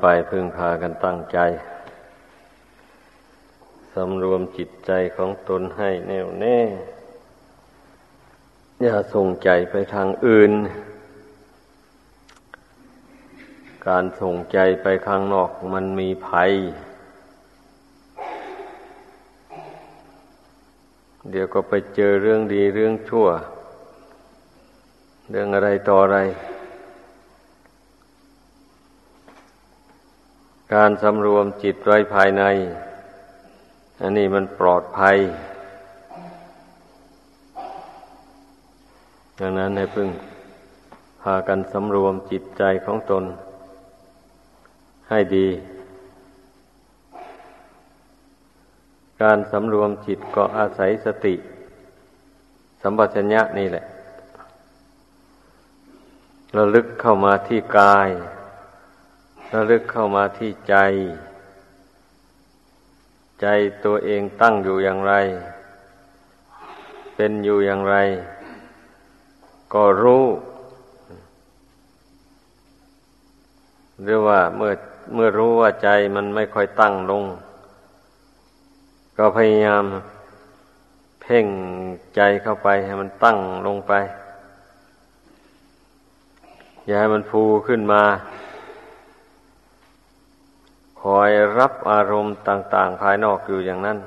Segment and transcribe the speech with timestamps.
[0.00, 1.38] ไปพึ่งพากันตั้งใจ
[3.94, 6.58] สำรวมจิตใจของตนให้แน่วแน่
[8.82, 10.52] อย่าส่งใจไปทางอื่น
[13.88, 16.52] การส่งใจไปข้างนอกมันมีภัย
[21.30, 23.26] เดี๋ยวก็ไปเจอเรื่องดีเรื่องชั่ว
[25.30, 26.18] เรื่องอะไรต่ออะไร
[30.74, 32.44] การสำรวมจิตไว้ภายใน
[34.00, 35.16] อันนี้มันปลอดภัย
[39.40, 40.08] ดังนั้นให้พึ่ง
[41.22, 43.24] พากันสำรวมจิตใจของตน
[45.08, 45.48] ให้ดี
[49.22, 51.34] การสำรวมจิตก็อาศัยสติ
[52.82, 53.84] สัมปชัญญะนี่แหละ
[56.56, 58.10] ระลึกเข้ามาที่กาย
[59.54, 60.74] ระลึกเข้ามาที่ใจ
[63.40, 63.46] ใจ
[63.84, 65.14] ตัวเองตั้งอยู่อย่างไร
[67.16, 67.96] เป็นอยู่อย่างไร
[69.74, 70.24] ก็รู้
[74.02, 74.72] หรือว่าเมื่อ
[75.14, 77.24] เมื่อรู้ว่าใจมันไม่ค่อยตั้งลง
[79.16, 79.84] ก็พยายาม
[81.22, 81.46] เพ่ง
[82.16, 83.92] ใจเข้าไปให้มันตั้งลงไป
[86.86, 88.02] อย่าให้มันฟูขึ้นมา
[91.02, 93.98] คอยรับอารมณ์ต่าง ๆ ภายนอกอยู่อย่างนั้น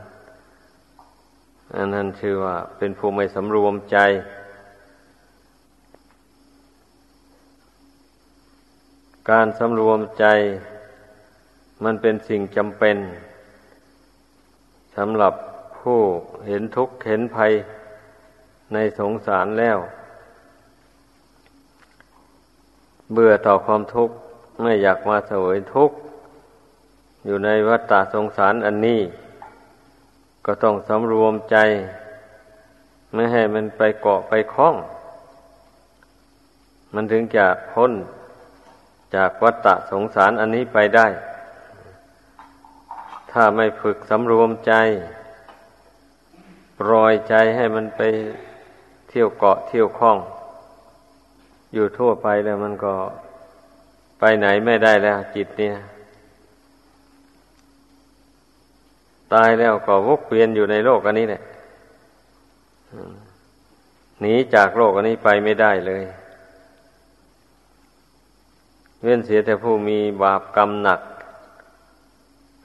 [1.76, 3.98] อันนั้นชื่อว่า เป็นภูมิสำรวมใจ
[9.30, 10.26] การสำรวมใจ
[11.84, 12.98] มันเป็นสิ่งจำเป็น
[14.98, 15.34] สำหรับ
[15.80, 16.00] ผู้
[16.48, 17.52] เห็นทุกข์เห็นภัย
[18.74, 19.78] ในสงสารแล้ว
[23.12, 24.16] เบื่อต่อความทุกข์
[24.62, 25.96] ไม่อยากมาเสวยทุกข์
[27.26, 29.02] อยู่ในวัฏฏะสงสารอันนี้
[30.46, 31.58] ก็ต้องสำรวมใจ
[33.14, 34.76] ไม่ให้มันไปเกาะไปคล้อง
[36.94, 37.92] มันถึงจะพ้น
[39.16, 41.08] จากวัฏฏะสงสารอันนี้ไปได้
[43.32, 44.74] ถ้าไม่ฝึกสำรวมใจ
[46.80, 48.02] ปล่อยใจให้มันไป
[49.10, 50.18] เที่ยวเกาะเที่ยวคล้อง
[51.74, 52.94] อยู่ทั่วไปแล้วมันก็
[54.20, 55.76] ไปไหนไม่ได้แล้วจิตเนี่ย
[59.34, 61.44] ตายแล้วก็วกเวียนอยู่ในโลกอันนี้เนี่ย
[64.20, 66.04] หนีจากโลกอันนี้ไปไม่ได้เลย
[69.02, 71.02] เว้นเสียแต่ผู้มีบาปกรรมหนัก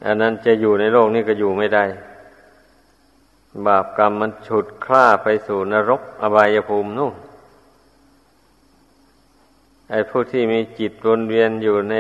[0.07, 1.85] อันนั้นจะอยู่ในโลกนี้ก็อยู่ไม่ได้
[3.67, 7.15] บาปกรรมมันฉุดคล้าไปสู่นรกอบายภูมินู่น
[9.91, 11.95] ไอ้ผู้ที่มีจิตวนเวียนอยู่ใน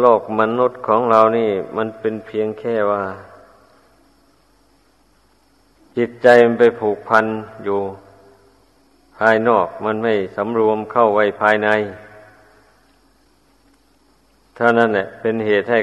[0.00, 3.02] โลกมนุษย์ของเรานี่ มันเป็นเพียงแค่ว่า
[5.96, 7.26] จิตใจมันไปผูกพัน
[7.64, 7.80] อยู่
[9.16, 11.68] ภายนอกมันไม่สำรวมเข้าไว้ภายใน
[14.56, 15.80] เท่านั้นแหละเป็นเหตุให้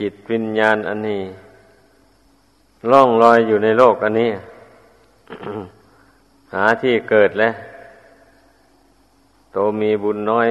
[0.00, 1.22] จิตวิญญาณอันนี้
[2.90, 4.30] ล่องลอยอยู่ในโลกอันนี้
[6.54, 7.54] หาที่เกิดแล้ว
[9.52, 10.48] โตมีบุญน้อย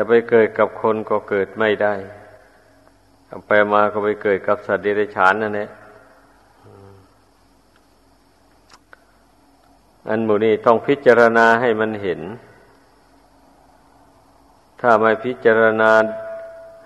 [0.00, 1.94] จะไปเกิดกับคนก็เกิดไม่ได้
[3.46, 5.68] ไปมาก็ไปเกิดกับสัตว์เดรัจฉานนั่นแหละ
[10.08, 12.20] อันหมูนี้ต้องพิจารณาให้มันเห็น
[14.80, 15.90] ถ้าไม่พิจารณา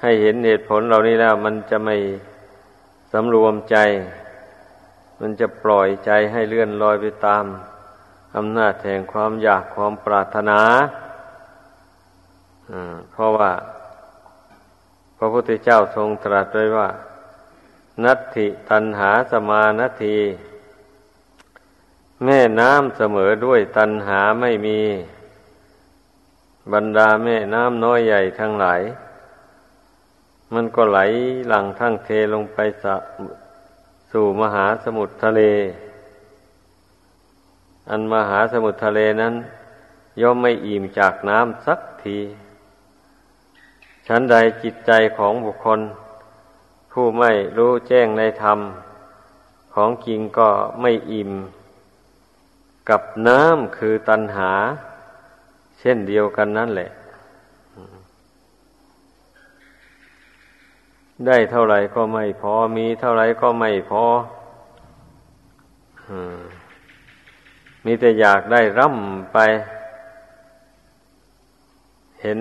[0.03, 1.97] ให้เห็นเหตุผลเหล่านี้แล้ว มันจะไม่
[3.13, 3.77] สำรวมใจ
[5.21, 7.45] มันจะปล่อยใจให้เลื่อนลอยไปตาม
[8.37, 10.61] อำนาจแห่งความอยากความปรารถนา
[13.13, 13.53] เพราะว่า
[15.17, 16.89] พระพุทธเจ้าทรงตรัสไว้ว่า
[18.05, 20.17] นัตถิตันหาสมานที
[22.25, 24.81] แม่น้ำเสมอด้วยตันหาไม่มี
[26.73, 28.83] บรรดาแม่น้ำน้อยใหญ่ทั้งหลาย
[30.55, 30.99] มันก็ไหล
[31.49, 32.85] หลังทั้งเทลงไปส
[34.11, 35.43] สู่มหาสมุทรทะเล
[37.91, 39.35] อันมหาสมุทรทะเลนั้น
[40.21, 42.19] ย่อมไม่อิ่มจากน้ำสักที
[44.07, 45.81] ฉันใดจิตใจของบุคคล
[46.93, 48.59] ผู้ไม่รู้แจ้งในธรรม
[49.75, 50.49] ของจริงก็
[50.81, 51.33] ไม่อิ่ม
[52.89, 54.53] กับน้ำคือตัณหา
[55.79, 56.91] เช่นเดียวกันนั่นแหละ
[61.27, 64.05] ได้เท่าไหร่ก็ไม่พอมีเท่าไหร่ก็ไม่พอ
[67.85, 69.39] มีแต่อยากได้ร่ำไป
[72.21, 72.39] เห็น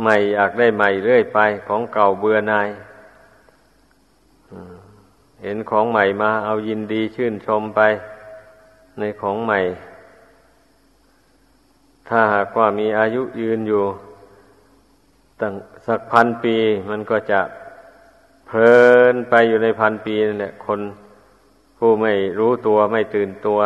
[0.00, 2.68] ใหม่อยากได้ใหม่เรื่อยไป ของเก่าเบื่อนาย
[5.42, 7.80] เห็นของใหม่มาเอายินดีชื่นชมไป
[8.98, 9.60] ในของใหม่
[12.08, 13.84] ถ้าหากว่ามีอายุยืนอยู่
[15.40, 15.54] ตั้ง
[15.86, 16.56] สักพันปี
[16.90, 17.40] มันก็จะ
[18.46, 18.76] เพลิ
[19.12, 20.80] นไปอยู่ในพันปีนั่นแหละคน
[21.78, 23.60] ผู้ไม่รู้ตัวไม่ตื่นตัว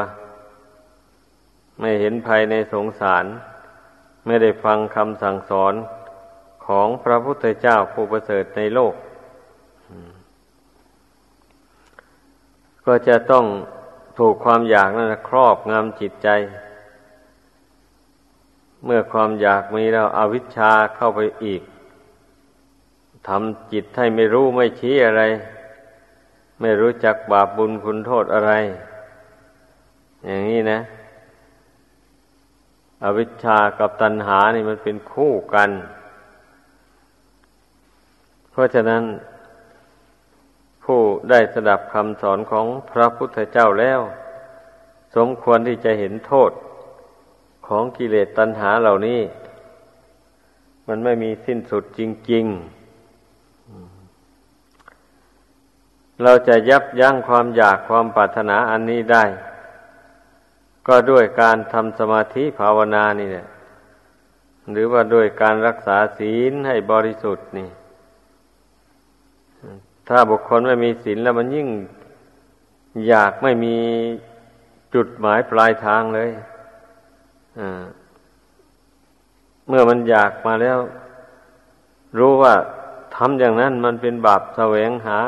[1.80, 3.24] ไม่เห็นภัยในสงสาร
[4.26, 5.74] ไม่ได้ฟังคำสั่งสอน
[6.66, 8.94] ของพระพุทธเจ้าผู้ประเสริฐในโลก
[12.86, 13.46] ก็จะต้อง
[14.18, 16.28] ถูกความอยากนั่นครอบงำจิตใจ
[18.84, 21.62] เมื่อความอยากมีแล้วอวิชชาเข้าไปอีก
[23.28, 25.22] ทำจิตให้ไม่รู้ไม่ชี้อะไร
[26.60, 28.52] ไม่รู้จักบาปบุญคุณโทษอะไร
[30.26, 30.80] อย่างนี้นะ
[33.04, 35.70] อวิชชากับตัณหานี่มันเป็นคู่กัน
[38.56, 39.04] เพราะฉะนั้น
[40.84, 41.00] ผู้
[41.30, 44.00] ได้สดับคำสอนของพระพุทธเจ้าแล้ว
[45.16, 46.50] สมควรที่จะเห็นโทษ
[47.68, 49.20] ของกิเลสตัณหาเหล่านี้
[50.88, 52.00] มันไม่มีสิ้นสุดจ
[52.32, 52.44] ริง
[54.92, 59.24] ๆ เราจะยับยั้งความอยากความปรารถนาอันนี้ได้
[60.88, 63.46] ก็ด้วยการทำสมาธิภาวนานี่แหละ
[64.72, 67.70] หรือว่าด้วยการรักษาศีลให้บริสุทธิ์นี่
[70.08, 71.68] ถ้าบุคคลไม่มีศีลแล้วมันยิ่ง
[73.08, 73.76] อยากไม่มี
[74.94, 76.30] จุดหมายปลายทางเลย
[79.68, 80.78] เมื่อมันอยากมาแล้ว
[82.18, 82.54] รู้ว่า
[83.16, 85.18] ทำอย่างนั้นมันเป็นบาปแสวงหา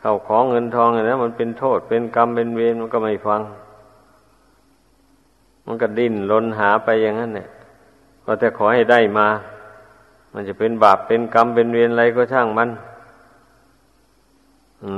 [0.00, 3.42] เข้าของเงินทองอย่างนั้นมันเป็นโทษเป็นกรรมเป็นเวรมันก็ไม่ฟัง
[5.66, 7.48] มันก็ดิ้นรนหาไปอย่างนั้นเนี่ย
[8.24, 9.28] ก็แต่ขอให้ได้มา
[10.32, 12.68] มันจะเป็นบาปเป็นกรรมเป็นเวรอะไรก็ช่างมัน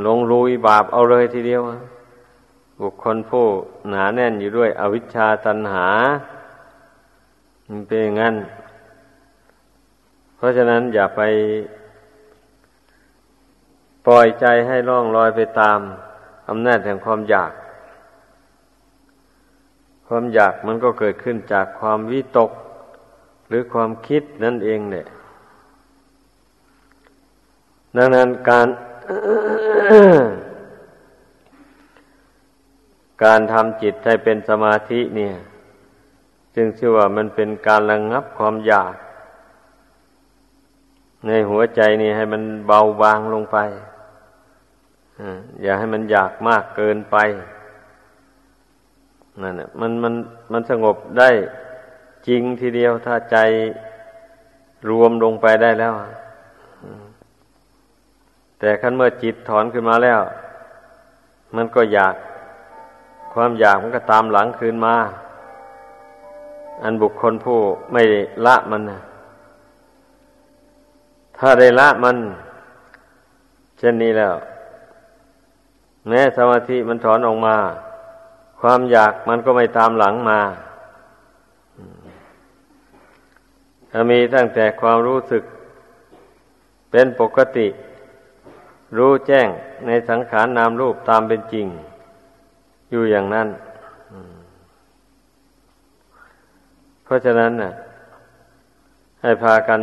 [0.06, 1.62] ลงลุยบาปเอาเลยทีเดียว
[2.80, 3.46] บุคคลผู้
[3.90, 5.88] หนาแน่นอยู่ด้วย อวิชชาตันหา
[7.68, 8.36] มันเป็นอย่างนั้น
[10.36, 11.20] เพราะฉะนั้นอย่าไป
[14.06, 15.78] ปล่อยใจให้ล่องลอยไปตาม
[16.48, 17.52] อำนาจแห่งความอยาก
[20.08, 22.50] ความอยากมันก็เกิดขึ้นจากความวิตก
[23.48, 25.06] หรือความคิดนั่นเองเนี่ย
[27.96, 28.66] ดังนั้นการ
[33.24, 35.34] การทำจิตให้เป็นสมาธิเนี่ย
[36.54, 38.94] จึงชื่อว่ามันเป็นการระงงับความอยาก
[41.26, 43.58] ในหัวใจนี่ให้มันเบาบางลงไป
[45.62, 47.16] อย่าให้มันอยากมากเกินไป
[49.42, 50.14] นั่นแหละมันมัน
[50.52, 51.30] มันสงบได้
[52.26, 53.36] จริงทีเดียวถ้าใจ
[54.88, 55.92] รวมลงไปได้แล้ว
[58.58, 60.20] แต่ขั้นเมื่อจิตถอนขึ้นมาแล้ว
[61.56, 62.14] มันก็อยาก
[63.32, 64.96] ความอยากมันก็ตามหลังคืนมา
[66.82, 67.58] อันบุคคลผู้
[67.92, 68.02] ไม่
[68.46, 69.00] ละมันนะ
[71.38, 72.16] ถ้าได้ละมัน
[73.78, 74.34] เช่นนี้แล้ว
[76.08, 77.56] แม้สมาธิมันถอนออกมา
[78.60, 80.40] ความอยากมันก็ไม่ตามหลังมา
[83.90, 85.42] ถ้ามีตั้งแต่ความรู้สึก
[86.90, 87.66] เป็นปกติ
[88.96, 89.48] รู้แจ้ง
[89.86, 91.66] ในสังขารนามรูปตามเป็นจริง
[92.90, 93.48] อยู่อย่างนั้น
[97.04, 97.72] เพราะฉะนั้นน่ะ
[99.22, 99.80] ให้พากัน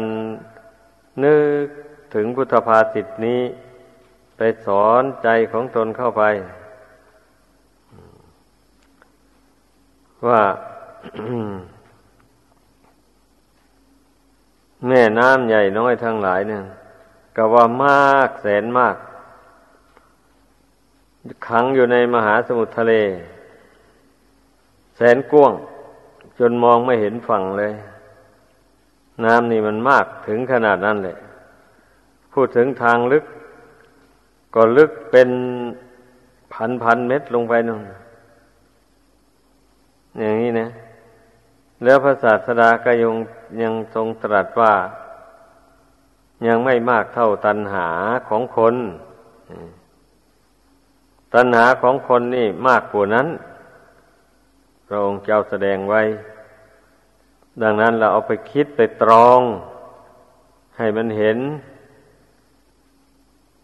[1.24, 1.67] นึก
[2.13, 3.41] ถึงพุทธภาษิตนี้
[4.38, 6.24] ไปสอนใจของตนเข้าไป
[10.27, 10.41] ว่า
[14.88, 16.63] แม่น้ำใหญ่น้อยทั้งหลายเนี่ย
[17.36, 18.96] ก็ว่ามากแสนมาก
[21.48, 22.94] ขังอยู่ในมหาสมุทรทะเล
[24.98, 25.54] แสนกว้าง
[26.40, 27.74] จนมองไม่เห็นฝั่งเลย
[29.24, 31.18] น้ำนี่มันมากถึงขนาดนั้นเลย
[32.34, 33.25] พูดถึงทางลึก
[34.56, 35.30] ก็ลึกเป็น
[36.54, 37.82] พันพันเมตรลงไปนู่น
[40.20, 40.68] อย่างนี้นะ
[41.84, 43.13] แล้วพระศาสดาก็ยัง
[43.62, 44.74] ยังทรงตรัสว่า
[46.48, 47.88] ยังไม่มากเท่าตันหา
[48.30, 48.76] ของคน
[51.34, 53.28] ตัณหาของคนนี่มากกว่านั้น
[54.88, 56.02] พระองค์เจ้าแสดงไว้
[57.62, 59.40] ดังนั้นเราเอาไปคิดไปตรอง
[60.78, 61.38] ให้มันเห็น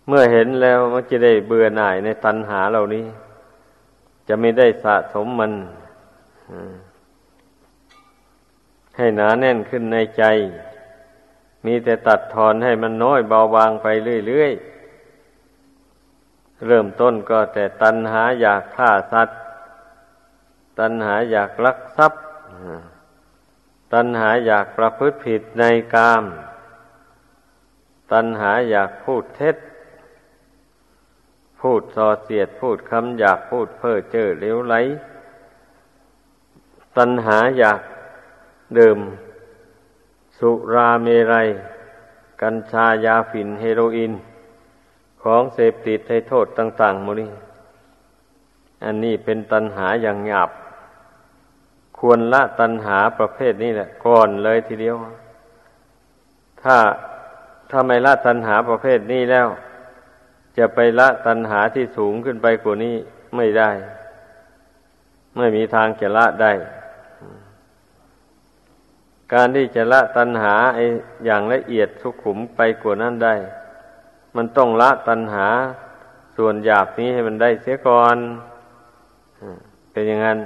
[0.07, 3.05] เมื่อเห็นแล้วมันจะได้เบื่อหน่ายในตัณหาเหล่านี้
[4.27, 5.51] จะไม่ได้สะสมมัน
[8.97, 10.23] ให้หนาแน่นขึ้นในใจ
[11.65, 13.87] มีแต่ตัดทอนให้มันน้อยเบาบางไป
[14.27, 19.39] เรื่อยๆ เริ่มต้นก็แต่ตัณหาอยากฆ่าสัตว์
[20.79, 22.21] ตัณหาอยากลักทรัพย์
[23.93, 25.63] ตัณหาอยากประพฤติผิดใน
[25.95, 26.23] กาม
[28.11, 29.55] ตัณหาอยากพูดเท็จ
[31.59, 34.75] พูดส่อเสียด พูดคำอยากพูดเพ้อเจ้อเลวไหล
[36.97, 37.81] ตัณหาอยาก
[38.77, 38.99] ดื่ม
[40.39, 41.47] สุราเมรัย
[42.41, 44.13] กัญชายาฝิ่นเฮโรอีน
[45.23, 47.31] ของเสพติดให้โทษต่าง ๆมูนี่
[48.83, 50.49] อันนี้เป็นตัณหาอย่างหยาบ
[51.99, 54.95] ควรละตัณหาประเภทนี้แหละ ก่อนเลยทีเดียว
[56.61, 56.75] ถ้า
[57.69, 59.47] ถ้าไม่ละตัณหาประเภทนี้แล้ว
[60.57, 62.95] จะไปละตัณหาที่สูงขึ้นไปกว่านี้
[63.35, 63.69] ไม่ได้
[65.37, 66.51] ไม่มีทางจะละได้
[69.33, 70.79] การที่จะละตัณหาไอ
[71.25, 73.35] อย่างละเอียดสุขุมไปกว่านั้นได้
[74.35, 75.47] มันต้องละตัณหา
[76.35, 78.17] ส่วนหยาบนี้ให้มันได้เสียก่อน
[79.91, 80.39] เป็นอย่างนั้น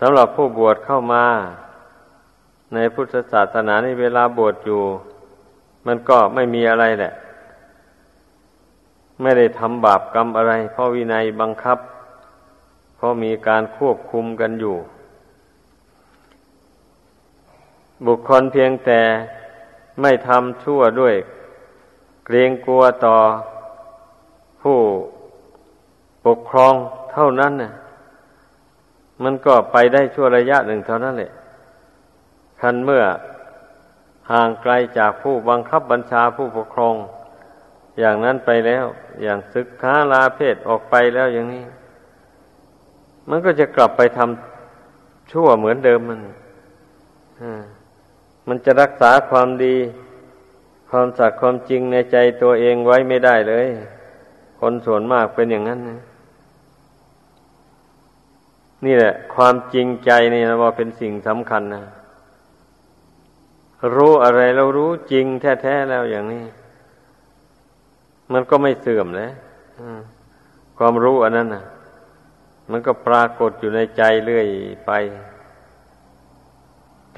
[0.00, 1.24] สำหรับผู้บวชเข้ามา
[2.74, 4.82] ในพุทธศาสนาในเวลาบวชอยู่
[5.86, 7.12] มันก็ไม่มีอะไรแหละ
[9.22, 11.78] ไม่ได้ทำบาปกรรมอะไร เพราะวินัยบังคับ
[12.96, 14.76] เพราะมีการควบคุมกันอยู่
[18.06, 19.00] บุคคลเพียงแต่
[20.00, 21.14] ไม่ทำชั่วด้วย
[22.26, 23.16] เกรงกลัวต่อ
[24.62, 24.78] ผู้
[26.26, 26.74] ปกครอง
[27.12, 27.72] เท่านั้นน่ะ
[29.22, 31.32] มันก็ไปได้ชั่วระยะหนึ่งเท่านั้นแหละ
[32.60, 33.04] คันเมื่อ
[34.30, 36.94] ห่างไกลจากผู้บังคับบัญชาผู้ปกครอง
[37.98, 38.84] อย่างนั้นไปแล้ว
[39.22, 41.64] อย่างศึกษาลาเพศออกไปแล้วอย่างนี้
[43.28, 46.20] มันก็จะกลับไปทำชั่วเหมือนเดิมมัน
[47.42, 47.64] อ่า
[48.48, 49.76] มันจะรักษาความดี
[50.90, 53.66] ความสัตย์ความจริงในใจตัวเองไว้ไม่ได้เลย
[54.60, 55.98] คนส่วนมากเป็นอย่างนั้นนะ
[58.84, 61.82] นี่แหละ ความจริงใจนี่นะว่าเป็นสิ่งสำคัญนะ
[63.96, 66.44] รู้อะไรเรารู้จริงแท้ๆแล้วอย่างนี้
[68.32, 69.30] มันก็ไม่เสื่อมเลย
[70.78, 71.64] ความรู้อันนั้นนะ
[72.70, 74.46] มันก็ปรากฏอยู่ในใจเรื่อย
[74.86, 74.90] ไป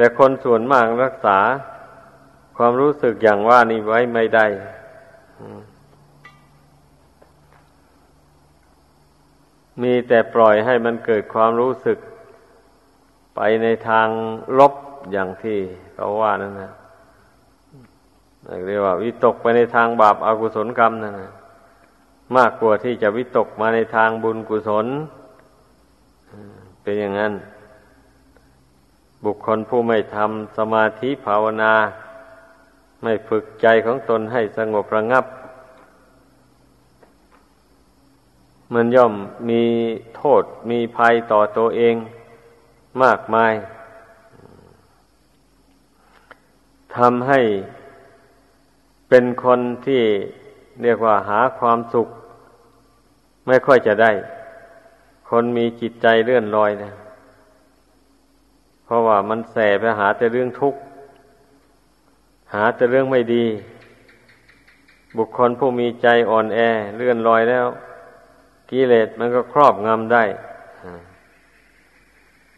[0.00, 1.38] แต่คนส่วนมากรักษา
[2.56, 4.46] ความรู้สึกอย่างว่านี้ไว้ไม่ได้
[9.82, 11.98] มีแต่ปล่อยให้มันเกิดความรู้สึก
[13.36, 14.08] ไปในทาง
[14.58, 14.74] ลบ
[15.12, 15.58] อย่างที่
[15.94, 16.72] เขาว่านั่นนะ
[18.66, 21.32] เรียกว่า วิตกไปในทางบาปอากุศลกรรมนั่นนะ
[22.36, 24.86] มากกว่าที่จะวิตกมาในทางบุญกุศล
[26.82, 27.34] เป็นอย่างนั้น
[29.24, 31.74] บุคคลผู้ไม่ทำสมาธิภาวนา
[33.02, 35.24] ไม่ฝึกใจของตนให้สงบระงับ
[38.74, 39.14] มันย่อม
[39.50, 39.62] มี
[40.16, 41.94] โทษมีภัยต่อตัวเอง
[43.02, 43.52] มากมาย
[46.96, 47.40] ทำให้
[49.08, 50.02] เป็นคนที่
[50.82, 52.08] เรียกว่าหาความสุข
[53.46, 54.12] ไม่ค่อยจะได้
[55.30, 56.90] คนมีจิตใจเลื่อนลอยนะ
[58.90, 60.80] เพราะว่ามันแสไปหาแต่เรื่องทุกข์
[62.54, 63.46] หาแต่เรื่องไม่ดี
[65.16, 66.58] บุคคลผู้มีใจอ่อนแอ
[66.96, 67.66] เลื่อนลอยแล้ว
[68.70, 70.24] กิเลสมันก็ครอบงำได้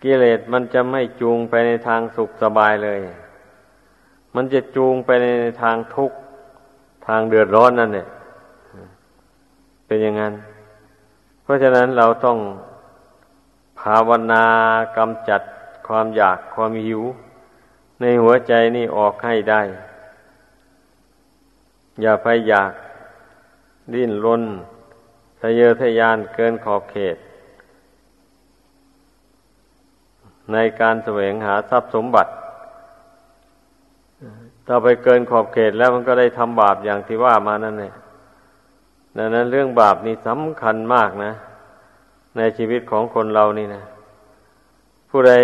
[0.02, 2.98] กิเลสมันจะไม่จูงไปในทางสุขสบายเลย
[4.34, 5.26] มันจะจูงไปใน
[5.62, 6.16] ทางทุกข์
[7.06, 8.06] ทางเดือดร้อนนั่นเนี่ย
[9.86, 10.34] เป็นอย่างนั้น
[11.42, 12.38] เพราะฉะนั้นเราต้อง
[13.80, 14.44] ภาวนา
[14.98, 15.42] กำจัด
[15.88, 17.02] ความอยากความหิว
[18.00, 19.62] ในหัวใจนี่ออกให้ได้
[22.02, 22.72] อย่าไปอยาก
[23.94, 24.42] ดิ้นรน
[25.40, 27.16] ทะเยอทะยานเกินขอบเขต
[30.52, 32.30] ในการแสวงหาทรัพย์สมบัติ
[34.66, 37.94] ถ้าไปเกินขอบเขตแล้วมันก็ได้ทำบาปอย่างที่ว่ามานั่นเอง
[39.16, 41.32] ดังนั้นเรื่องบาปนี่สำคัญมากนะ
[42.36, 43.82] ในชีวิตของคนเรานี่นะ
[45.14, 45.34] ผู้ใด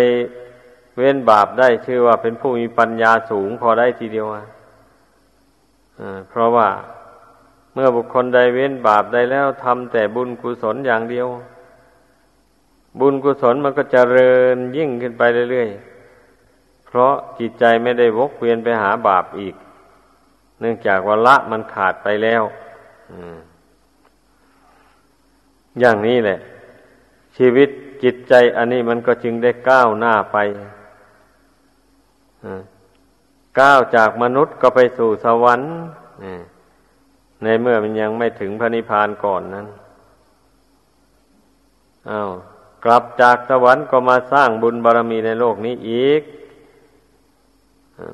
[0.97, 4.45] เว้นบาปได้ชื่อว่าเป็นผู้มีปัญญาสูงพอได้ทีเดียวอะ
[6.29, 6.67] เพราะว่า
[7.73, 11.27] เมื่อบุคคลใดเว้นบาปได้แล้วทำแต่บุญกุศลอย่างเดียว
[12.99, 19.55] บุญกุศลมันก็จเจริญยิ่งขึ้นไปเรื่อยๆ เพราะจิตใจไม่ได้วกเวียนไปหาบาปอีก
[20.59, 22.43] เนื่องจากว่าละมันขาดไปแล้ว
[25.79, 26.39] อย่างนี้แหละ
[27.37, 27.69] ชีวิต
[28.03, 30.37] จิตใจอันนี้มันก็จึงได้ก้าวหน้าไป
[33.59, 35.73] ก้าวจากมนุษย์ก็ไปสู่สวรรค์
[37.43, 39.67] ในเมื่อมันยังไม่ถึงพระนิพพานก่อนนั้น
[42.09, 42.29] อา้าว
[42.85, 46.21] กลับจากสวรรค์ก็มาสร้างบุญบารรมีในโลกนี้อีก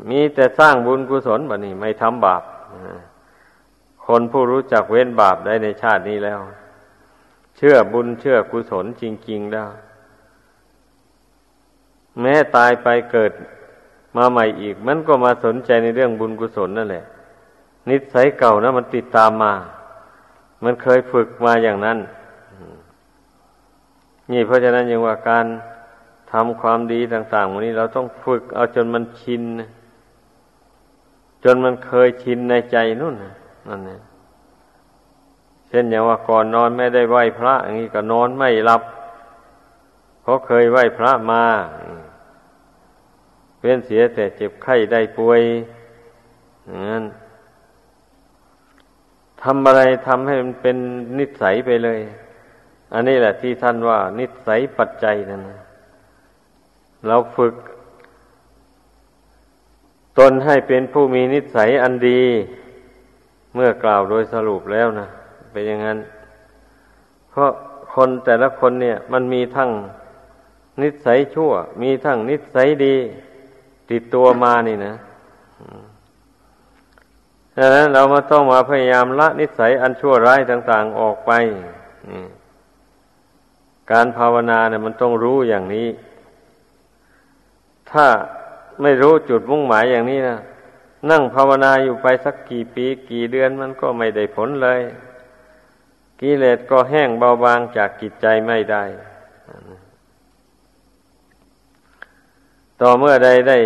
[0.09, 2.43] มีแต่สร้างบุญกุศลแบบนี้ไม่ทำบาป
[4.05, 6.39] คนผู้รู้จักเว้นบาปได้ในชาตินี้แล้ว
[7.57, 9.69] เชื่อบุญเชื่อกุศลจริงๆแล้ว
[12.21, 13.31] แม้ตายไปเกิด
[14.17, 17.05] มาใหม่อีก มันก็มาสนใจในเรื่องบุญกุศลนั่นแหละ
[17.89, 19.53] นิสัยเก่านะมันติดตามมา
[20.63, 21.97] มันเคยฝึกมาอย่างนั้น
[24.31, 25.45] นี่เพราะฉะนั้นยังว่าการ
[26.31, 29.43] ทำความดีต่างๆวันนี้เราต้องฝึกเอาจนมันชิน
[31.43, 33.15] จนมันเคยชินในใจนู่น
[33.67, 34.01] นั่นเอง
[35.69, 38.81] เช่นอย่างว่าก่อนนอนไม่ได้ไหว้พระอย่างนี้ก็นอนไม่หลับ
[40.21, 41.43] เพราะเคยไหว้พระมา
[43.59, 45.41] เว้นเสียแต่เจ็บไข้ได้ป่วย
[46.65, 47.05] อย่างนั้น
[49.41, 50.77] ทำอะไรทำให้มันเป็น
[51.19, 51.99] นิสัยไปเลย
[52.93, 55.59] อันนี้แหละที่ท่านว่า นิสัยปัจจัยนั่นนะ
[57.07, 57.55] เราฝึก
[60.19, 62.21] ตนให้เป็นผู้มีนิสัยอันดี
[63.53, 65.07] เมื่อกล่าวโดยสรุปแล้วนะ
[65.55, 65.99] เป็นอย่างนั้น
[67.31, 67.51] เพราะ
[67.93, 69.69] คนแต่ละคนเนี่ย มันมีทั้ง
[70.81, 72.95] นิสัยชั่ว มีทั้งนิสัยดี
[73.89, 74.93] ติดตัวมานี่นะ
[77.57, 81.31] ดังนั้นเรามาต้องมาพยายามละนิสัยอันชั่วร้ายต่าง ๆออกไป
[83.91, 85.87] การภาวนาเนี่ยมันต้องรู้อย่างนี้
[87.91, 88.05] ถ้า
[88.81, 90.37] ไม่รู้จุดมุ่งหมายอย่างนี้นะ
[91.11, 94.81] นั่งภาวนาอยู่ไปสักกี่ปีกี่เดือนมันก็ไม่ได้ผลเลย
[96.21, 98.83] กิเลสก็แห้งเบาบางจากกิจใจไม่ได้
[102.81, 103.59] ต่อเมื่อใดได้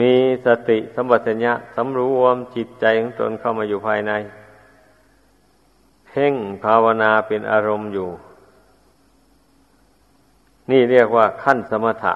[0.00, 0.12] มี
[0.46, 4.12] สติสมบัติญะสำรู้วมจิตใจของตนเข้ามาอยู่ภายใน
[6.06, 8.08] เพ่งภาวนาเป็นอารมณ์อยู่
[10.70, 12.14] นี่เรียกว่าขั้นสมถะ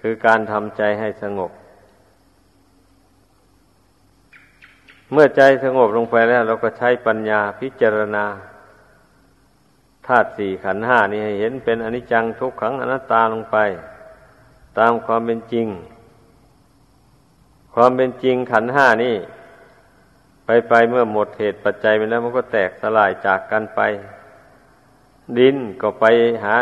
[0.00, 1.50] คือการทำใจให้สงบ
[5.14, 8.24] เมื่อใจสงบลงไปแล้ว เราก็ใช้ปัญญาพิจารณา
[10.06, 13.56] ธาตุสี่ขันห้านี่ให้เห็นเป็นอนิจจังทุกขังอนัตตาลงไป
[14.78, 15.66] ตามความเป็นจริง
[17.74, 19.16] ความเป็นจริงขันห้านี่
[20.44, 23.80] ไปไปเมื่อหมดเหตุปัจจัยไปแล้วมันก็แตกสลายจากกันไป
[25.38, 26.04] ดินก็ไป
[26.44, 26.56] หา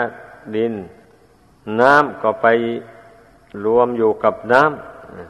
[0.56, 0.72] ดิน
[1.80, 2.46] น้ำก็ไป
[3.64, 4.62] รวมอยู่กับน้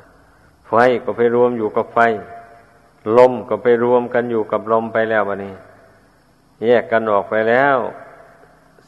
[0.00, 1.98] ำไฟก็ไปรวมอยู่กับไฟ
[3.19, 5.55] ลมก็ไปรวมกันอยู่กับลมไปแล้ววันนี้
[6.65, 7.77] แยกกันออกไปแล้ว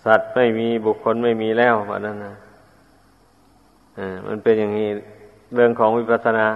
[0.05, 2.35] สัตว์ไม่มีบุคคลไม่มีแล้ววันนั้นนะ
[4.27, 4.89] มันเป็นอย่างนี้
[5.55, 6.49] เรื่องของวิปัสสนา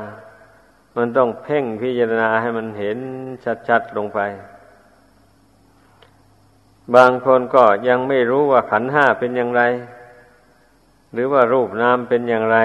[0.96, 2.98] มันต้องเพ่งพิจารณาให้มันเห็น
[3.68, 4.20] ชัดๆลงไป
[6.94, 9.62] บางคนก็ยังไม่รู้ว่าขันห้าเป็นอย่างไร
[11.12, 12.58] หรือว่ารูปนามเป็นอย่างไร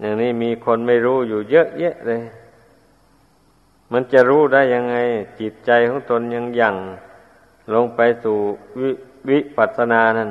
[0.00, 2.22] อย่างนี้มีคนไม่รู้อยู่เยอะแยะเลย
[3.92, 4.96] มันจะรู้ได้ยังไง
[5.40, 6.76] จิตใจของตนยังยัง
[7.74, 8.38] ลงไปสู่
[8.80, 8.90] วิ
[9.28, 10.30] วิปัสสนานั้น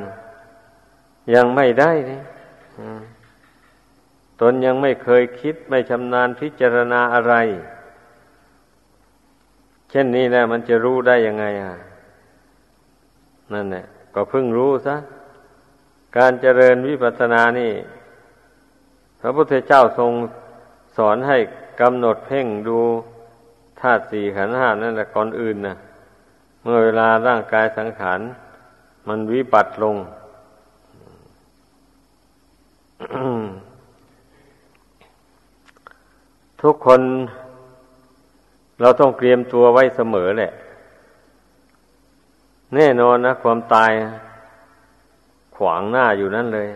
[1.34, 2.20] ยังไม่ได้นี่
[4.40, 7.34] ตนยังไม่เคยคิดไม่ชำนาญพิจารณาอะไร
[9.90, 11.74] เช่นนี้แล้วมันจะรู้ได้ยังไงอะ
[13.52, 14.96] นั่นแหละก็เพิ่งรู้ซะ
[16.16, 17.72] การเจริญวิปัสสนานี่
[19.20, 20.12] พระพุทธเจ้าทรง
[20.96, 21.38] สอนให้
[21.80, 22.80] กำหนดเพ่งดู
[23.82, 25.74] ธาตุสี่ขันธ์ห้านั่นแหละก่อนอื่นนะ
[26.62, 28.20] เมื่อเวลาร่างกายสังขาร
[29.08, 29.96] มันวิบัติลง
[36.62, 37.00] ทุกคน
[38.80, 40.52] เราต้องเตรียมตัวไว้เสมอแหละ
[42.74, 43.92] แน่นอนนะความตาย
[45.56, 46.68] ขวางหน้าอยู่นั่นเลย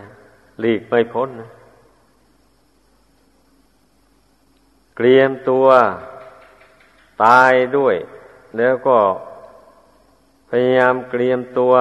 [0.61, 1.49] หลีกไม่พ้นนะ
[4.97, 5.67] เตรียมตัว
[7.25, 7.97] ตายด้วย
[8.59, 8.99] แล้วก็
[10.51, 11.75] พยายามเตรียมตัว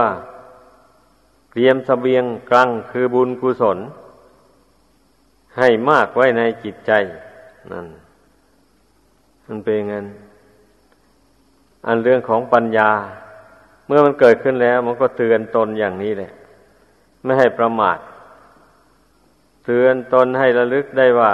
[1.51, 3.77] เตรียมสเสบียงกลางคือบุญกุศล
[5.57, 6.91] ให้มากไว้ในจิตใจ
[7.71, 7.87] นั่น
[9.47, 10.05] มันเป็นงั้น
[11.85, 12.91] อันเรื่องของปัญญา
[13.85, 16.31] เมื่อมันเกิดขึ้นแล้ว มันก็เตือนตนอย่างนี้แหละ
[17.23, 17.97] ไม่ให้ประมาท
[19.65, 21.31] เตือนตนให้ระลึกได้ว่า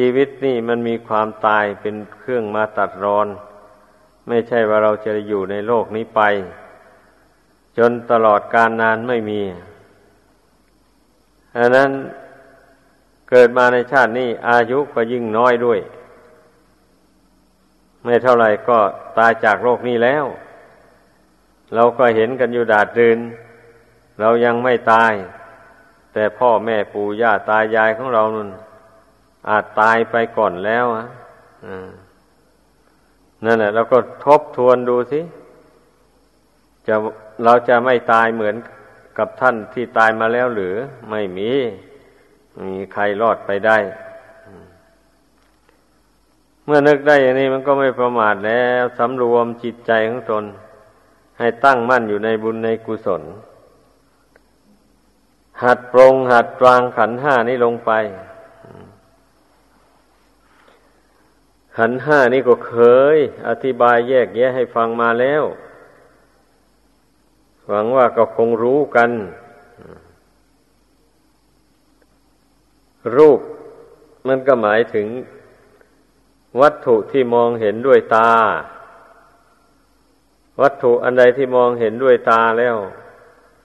[0.00, 3.28] ชีวิตนี่มันมีความตายเป็นเครื่องมาตัดรอน
[4.28, 6.20] ไม่ใช่ว่าเราจะอยู่ในโลกนี้ไป
[7.78, 9.42] จนตลอดการนานไม่มี
[11.56, 11.90] อันนั้น
[13.30, 15.80] เกิดมาในชาตินี้อายุก็ยิ่งน้อยด้วย
[18.04, 18.78] ไม่เท่าไหร่ก็
[19.18, 20.24] ตายจากโลกนี้แล้ว
[21.74, 23.18] เราก็เห็นกันอยู่ดาดดืน
[24.20, 25.12] เรายังไม่ตาย
[26.12, 28.50] แต่พ่อแม่ปู่ย่าตายายของเรานั่น
[29.48, 31.06] อาจตายไปก่อนแล้วอะ
[33.44, 35.20] นั่นแหละเราก็ทบทวนดูสิ
[36.86, 36.94] จะ
[37.44, 38.56] เราจะไม่ตายเหมือน
[39.18, 40.74] กับท่านที่ตายมาแล้วหรือ
[41.10, 41.50] ไม่มี
[42.64, 43.78] มีใครรอดไปได้
[46.64, 50.44] เมื่อนึกได้อย่างนี้มันก็ไม่ประมาทแล้วสำรวมจิตใจของตน
[51.38, 53.22] ให้ตั้งมั่นอยู่ในบุญในกุศล
[55.62, 57.90] หัดปรงหัดวางขันห้านี้ลงไป
[61.76, 62.74] ขันห้านี้ก็เค
[63.14, 63.16] ย
[63.48, 65.42] อธิบายแยกแยะให้ฟังมาแล้ว
[67.68, 69.10] หวังว่าก็คงรู้กัน
[73.16, 73.40] รูป
[74.28, 75.06] มันก็หมายถึง
[76.60, 78.32] วัตถุที่มองเห็นด้วยตา
[80.60, 82.76] วัตถุอันใดที่มองเห็นด้วยตาแล้ว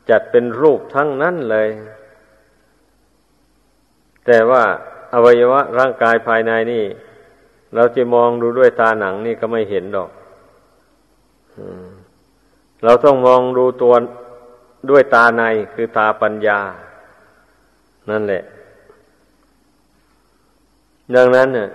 [0.09, 1.69] จัดเป็นรูปทั้งนั้นเลย
[4.25, 4.63] แต่ว่า
[5.13, 6.85] อวัยวะร่างกายภายในนี่
[7.75, 10.09] เราจะมองดูด้วยตาหนังนี่ก็ไม่เห็นดอก
[12.83, 13.93] เราต้องมองดูตัว
[14.89, 16.59] ด้วยตาในคือตาปัญญา
[18.09, 18.43] นั่นแหละ
[21.15, 21.69] ดังนั้นเนี่ย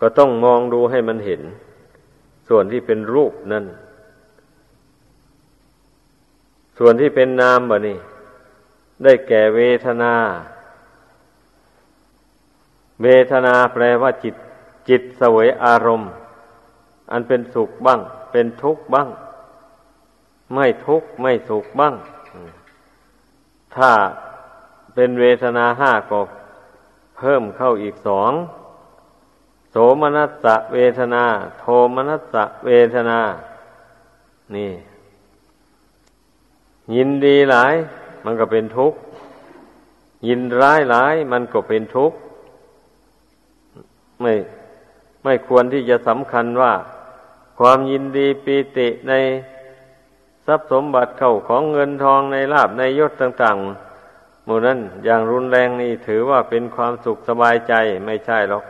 [0.00, 1.42] ก็ต้องมองดูให้มันเห็น
[2.48, 3.64] ส่วนที่เป็นรูปนั่น
[6.78, 7.98] ส่วนที่เป็นนามบ่นี่
[9.04, 10.14] ได้แก่เวทนา
[13.02, 14.34] เวทนาแปลว่าจิต
[14.88, 16.10] จิตสวยอารมณ์
[17.10, 18.00] อันเป็นสุขบ้าง
[18.32, 19.08] เป็นทุกข์บ้าง
[20.54, 21.94] ไม่ทุกข์ไม่สุขบ้าง
[23.76, 23.90] ถ้า
[24.94, 26.20] เป็นเวทนาห้าก็
[27.16, 28.32] เพิ่มเข้าอีกสอง
[29.70, 31.24] โสมนัสสะเวทนา
[31.60, 31.64] โท
[31.96, 33.20] มนัสสะเวทนา
[34.54, 34.72] นี่
[36.94, 37.74] ยินดีหลาย
[38.24, 38.98] มันก็เป็นทุกข์
[40.26, 42.16] ยินร้ายหลาย มันก็เป็นทุกข์
[44.20, 44.34] ไม่
[45.24, 46.72] ไม่ควรที่จะสำคัญว่า
[47.58, 49.12] ความยินดีปีติใน
[50.46, 57.74] ทรัพย์สมบัติเข้าของเงินทองในลาบในยศต่างๆหมู่นั้นอย่างรุนแรงนี่ถือว่าเป็นความสุขสบายใจ
[58.06, 58.64] ไม่ใช่หรอก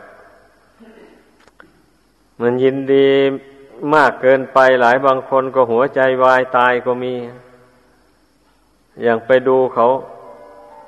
[2.41, 3.07] มันยินดี
[3.93, 7.13] มากเกินไปหลายบางคนก็หัวใจวายตายก็มี
[9.03, 9.87] อย่างไปดูเขา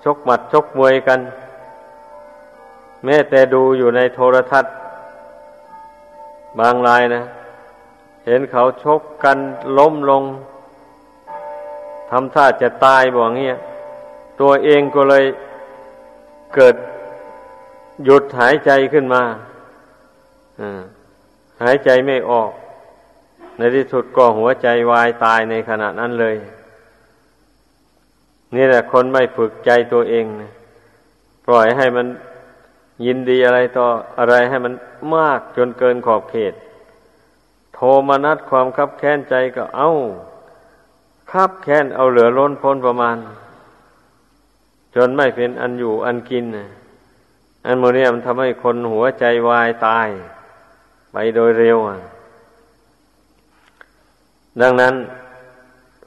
[0.04, 1.20] ชกหมัดชกมวยกัน
[3.06, 4.74] แม้แต่ดูอยู่ในโทรทัศน์
[6.60, 7.24] บางรายนะ
[8.26, 9.38] เห็นเขาชกกัน
[9.78, 10.24] ล้มลง
[12.10, 13.58] ทำท่าจะตายบอกเงี้ย
[14.42, 15.26] ตัวเองก็เลย
[16.56, 16.76] เกิด
[18.04, 19.24] หยุดหายใจขึ้นมา
[21.64, 22.52] หายใจไม่ออก
[23.58, 26.36] ในที่สุดก็หัวใจวายตายในขณะนั้นเลย
[28.56, 30.52] นี่แหละคนไม่ฝึกใจตัวเองนะ
[31.46, 32.08] ปล่อยให้มัน
[33.06, 33.86] ยินดีอะไรต่อ
[34.20, 34.74] อะไรให้มัน
[35.16, 36.54] มากจนเกินขอบเขต
[37.74, 39.92] โทมนัดความคับแค้นใจก็เอา้า
[41.32, 43.18] คับแค้นเอาเหลือล้นพ้นประมาณ
[44.96, 46.46] จนไม่เป็นอันอยู่อันกิน
[47.66, 50.10] อันโมเนียมันทำให้คนหัวใจวายตาย
[51.12, 51.78] ไปโดยเร็ว
[54.62, 54.94] ดังนั้น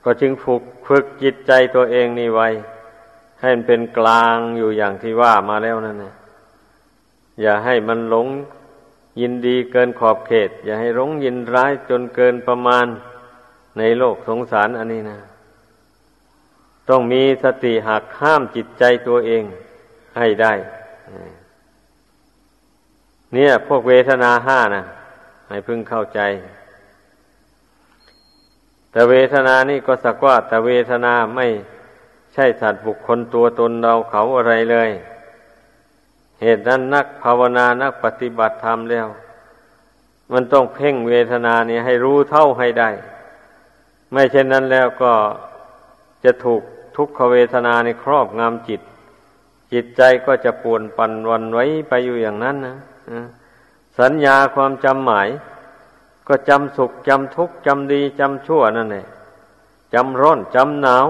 [0.04, 2.48] ก็จึงฝึกฝึกจิตใจตัวเองนี่ไว้
[3.40, 6.12] ให้มันเป็นกลางอยู่อย่างที่ว่ามาแล้วนั่นนะ
[7.42, 8.28] อย่าให้มันหลง
[9.20, 12.86] ยินดีเกินขอบเขต อย่าให้หลงยินร้ายจนเกินประมาณ
[13.78, 15.18] ในโลกสงสารอันนี้นะ
[16.88, 19.42] ต้องมีสติหักห้ามจิตใจตัวเอง
[20.16, 20.52] ให้ได้
[23.32, 24.82] เนี่ยพวกเวทนาห้านะ
[25.48, 26.20] ให้พึ่งเข้าใจ
[28.90, 31.46] แต่เวทนานี่ก็สักว่า แต่เวทนาไม่
[32.34, 34.90] ใช่สัตว์บุคคลตัวตนเราเขาอะไรเลย
[36.42, 39.08] เหตุนั้นนักภาวนานักปฏิบัติธรรมแล้ว
[40.32, 42.90] มันต้องเพ่งเวทนานี่ให้รู้เท่าให้ได้
[44.12, 45.12] ไม่เช่นนั้นแล้วก็
[46.24, 46.62] จะถูก
[46.96, 48.80] ทุกขเวทนาในครอบงำจิต
[49.72, 52.76] จิตใจก็จะปวนปั่นวันไว้ไปอยู่อย่างนั้นนะ
[53.98, 55.28] สัญญาความจำหมาย
[56.28, 59.06] ก็จำสุขจำทุกข์จำดีจำชั่วนั่นแหละ
[59.94, 61.06] จำร้อนจำหนาว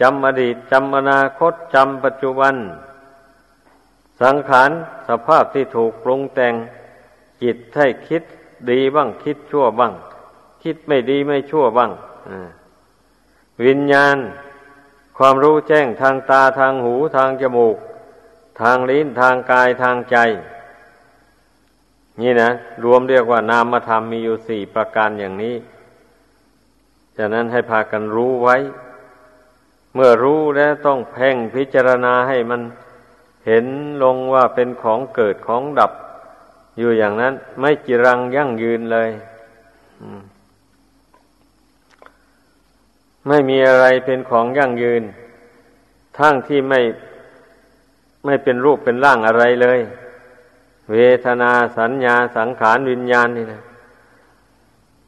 [0.00, 2.54] จำอดีตจำอนาคตจำปัจจุบัน
[4.22, 4.70] สังขาร
[5.08, 6.54] สภาพที่ถูกปรุงแต่ง
[7.42, 8.22] จิตให้คิด
[8.70, 9.92] ดีบ้างคิดชั่วบ้าง
[10.62, 11.90] คิดไม่ดีไม่ชั่วบ้าง
[13.64, 14.16] วิญญาณ
[15.18, 17.76] ความรู้แจ้งทางตาทางหูทางจมูก
[18.60, 20.16] ทางลิ้นทางกายทางใจ
[22.20, 22.50] นี่นะ
[22.84, 25.56] รวมเรียกว่านามธรรมมีอยู่สี่ประการอย่างนี้
[27.16, 28.56] ฉะนั้นให้พากันรู้ไว้
[29.94, 32.60] เมื่อรู้แล้วต้องเพ่งพิจารณาให้มัน
[33.46, 33.66] เห็น
[34.02, 35.92] ลงว่าเป็นของเกิดของดับ
[36.78, 39.10] อยู่อย่างนั้น ไม่จิรังยั่งยืนเลย
[43.26, 45.02] ไม่มีอะไรเป็นของยั่งยืน
[46.18, 46.80] ทั้งที่ไม่
[48.24, 49.80] ไม่เป็นรูปเป็นร่างอะไรเลย
[50.92, 53.62] เวทนาสัญญาสังขารวิญญาณนี่นะ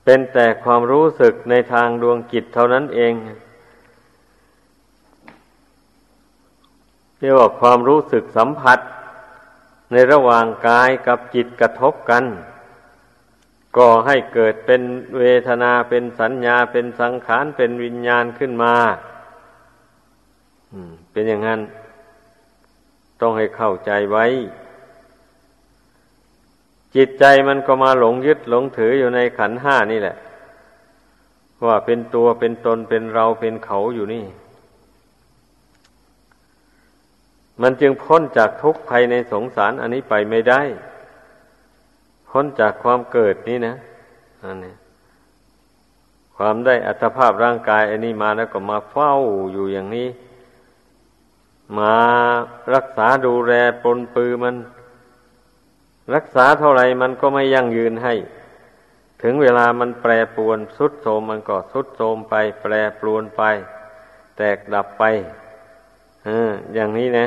[0.05, 3.13] เป็นแต่ความรู้สึกในทางดวงจิตเท่านั้นเอง
[7.23, 8.79] เรียกว่าความรู้สึกสัมผัส
[9.93, 12.25] ในระหว่างกายกับจิตกระทบกัน
[13.77, 14.83] ก็ให้เกิดเป็น
[15.19, 18.75] เวทนาเป็นสัญญาเป็นสังขารเป็นวิญญาณขึ้นมา
[21.13, 21.61] เป็นอย่างนั้น
[23.21, 24.27] ต้องให้เข้าใจไว้
[26.97, 30.17] จิตใจมันก็มาหลงยึดหลงถืออยู่ในขันห้านี่แหละ
[31.67, 34.25] ว่าเป็นตัวเป็นตนเป็นเราเป็นเขาอยู่นี่
[37.63, 40.61] มันจึงพ้นจากทุกข์ภัยในสงสารอันนี้ไปไม่ได้
[42.31, 43.75] พ้นจากความเกิดนี่นะ
[44.45, 44.75] อันนี้
[46.37, 49.13] ความได้อัตภาพร่างกายอันนี้มาแล้วก็มาเฝ้า
[49.53, 50.09] อยู่อย่างนี้
[51.79, 51.95] มา
[52.75, 54.57] รักษาดูแลปนปือมัน
[56.15, 58.15] รักษาเท่าไหร่มันก็ไม่ยั่งยืนให้
[59.23, 63.43] ถึงเวลามันแปรปรวนสุดโทมมันก็สุดโทมไป แปรปรวนไป
[64.37, 65.05] แตกดับไป
[66.27, 66.29] อ
[66.75, 67.27] อย่างนี้นะ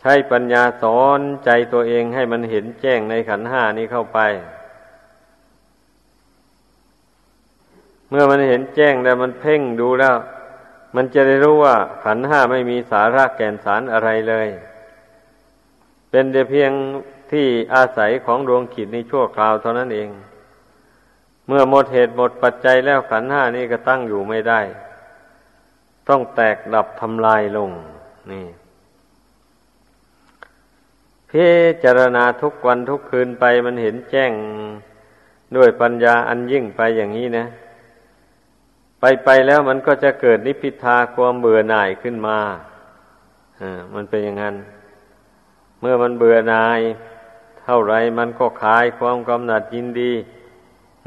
[0.00, 4.18] ใช้ปัญญาสอนใจตัวเองให้มันเห็นแจ้งในขันห้านี้เข้าไป
[8.08, 10.16] เมื่อมันเห็นแจ้งแล้วมันเพ่งดูแล้ว
[10.96, 14.48] มันจะได้รู้ว่าขันห้าไม่มีสาระแก่นสารอะไรเลย
[16.10, 16.72] เป็นแต่เพียง
[17.32, 20.08] ที่อาศัยของดวงขีดในชั่วคราวเท่านั้นเอง
[21.46, 24.60] เมื่อหมดเหตุหมดปัจจัยแล้วขันห้านี้ก็ตั้งอยู่ไม่ได้
[26.08, 27.70] ต้องแตกดับทำลายลง
[28.30, 28.46] นี่
[31.30, 31.48] พิ
[31.84, 34.32] จารณาทุกวันทุกคืนไปมันเห็นแจ้ง
[35.56, 37.44] ด้วยปัญญาอันยิ่งไปอย่างนี้นะ
[39.00, 42.38] ไปไปแล้วมันก็จะเกิดนิพพิทาความเบื่อหน่ายขึ้นมา
[43.60, 44.56] อ่ามันเป็นอย่างนั้น
[45.80, 46.80] เมื่อมันเบื่อหน่าย
[47.62, 50.12] เท่าไรมันก็คลายความกำหนัดยินดี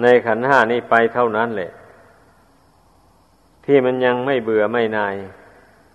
[0.01, 1.71] ในขันห้านี้ไปเท่านั้นแหละ
[3.65, 5.15] ที่มันยังไม่เบื่อไม่นาย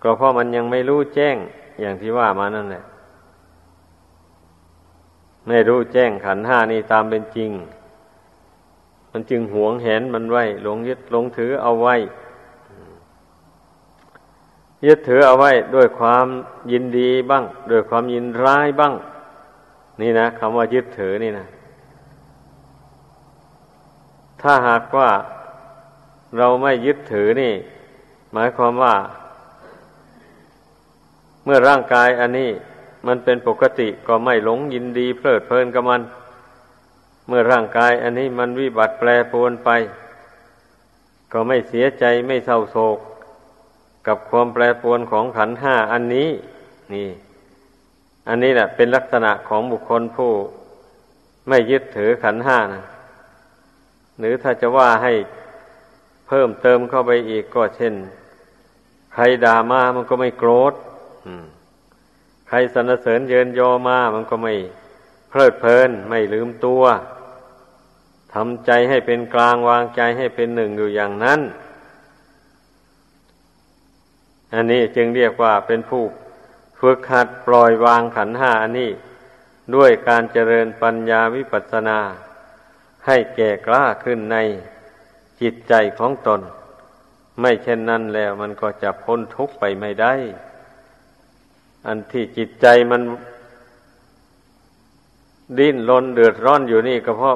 [0.03, 1.35] ก็เพราะมันยังไม่รู้แจ้ง
[1.81, 2.83] อย่างที่ว่ามานั่นแหละ
[5.47, 7.51] ไม่รู้แจ้งขันห้านี่ตามเป็นจริง
[9.11, 11.95] มันจึงหวงแหนมันไว้หลงยึดหลงถือเอาไว้
[14.85, 16.25] ยึดถือเอาไว้ด้วยความ
[16.71, 18.93] ยินดีบ้าง ด้วยความยินร้ายบ้าง
[20.01, 21.45] นี่นะคำว่ายึดถือนี่นะ
[24.41, 25.09] ถ้าหากว่า
[26.37, 27.53] เราไม่ยึดถือนี่
[28.33, 28.95] หมายความว่า
[31.43, 32.51] เมื่อร่างกายอันนี้
[33.07, 36.01] มันเป็นปกติก็ไม่หลงยินดีเพลิดเพลินกับมัน
[37.27, 39.69] เมื่อร่างกายอันนี้มันวิบัติแปรปรวนไป
[41.31, 42.99] ก็ไม่เสียใจไม่เศร้าโศก
[44.07, 46.29] กับความแปรปรวนของขันห้าอันนี้
[46.93, 47.09] นี่
[48.27, 50.31] อันนี้แหละเป็นลักษณะของบุคคลผู้
[51.47, 52.83] ไม่ยึดถือขันห้านะ
[54.19, 55.13] หรือถ้าจะว่าให้
[56.27, 57.93] เพิ่มเติมเข้าไปอีกก็เช่น
[59.13, 60.73] ใครด่ามามันก็ไม่โกรธ
[61.25, 61.45] อืม
[62.49, 64.53] ใครสรรเสริญเยินยอมา มันก็ไม่
[65.29, 66.83] เพลิดเพลิน ไม่ลืมตัว
[68.33, 71.39] ทำใจให้เป็นกลางวางใจให้เป็นหนึ่งอยู่อย่างนั้น
[74.53, 76.03] อันนี้จึงเรียกว่าเป็นผู้
[76.79, 78.91] ฝึกหัดปล่อยวางขันห้าอันนี้
[79.75, 81.99] ด้วยการเจริญปัญญาวิปัสสนา
[83.05, 84.37] ให้แก่กล้าขึ้นใน
[85.41, 86.41] จิตใจของตน
[87.41, 90.13] ไม่เช่นนั้นแล้วมันก็จะพ้นทุกข์ไปไม่ได้
[91.85, 93.01] อันที่จิตใจมัน
[95.57, 97.35] ดิ้นรนเดือดร้อนอยู่นี่ก็เพราะ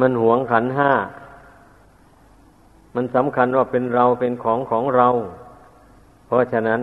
[0.00, 0.92] มันหวงขันห้า
[2.94, 5.08] มันสำคัญว่าเป็นเราเป็นของของเรา
[6.26, 6.80] เพราะฉะนั้น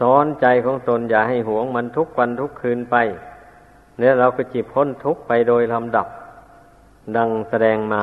[0.00, 2.96] สอนใจของตนอย่าให้หวงมันทุกวันทุกคืนไป
[3.98, 6.06] เนี่ยเราก็จิบพ้นทุกไปโดยลำดับ
[7.16, 8.02] ดังแสดงมา